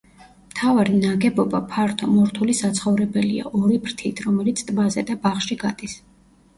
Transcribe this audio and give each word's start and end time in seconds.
მთავარი 0.53 0.95
ნაგებობა 1.03 1.61
ფართო, 1.75 2.09
მორთული 2.15 2.57
საცხოვრებელია, 2.61 3.47
ორი 3.63 3.81
ფრთით, 3.87 4.27
რომელიც 4.29 4.69
ტბაზე 4.69 5.09
და 5.13 5.23
ბაღში 5.25 5.65
გადის. 5.67 6.01